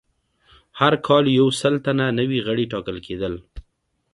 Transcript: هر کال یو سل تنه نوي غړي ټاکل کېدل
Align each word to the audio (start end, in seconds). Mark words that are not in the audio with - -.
هر 0.79 0.93
کال 1.07 1.25
یو 1.39 1.47
سل 1.61 1.73
تنه 1.85 2.05
نوي 2.19 2.39
غړي 2.47 2.65
ټاکل 2.71 2.97
کېدل 3.07 3.33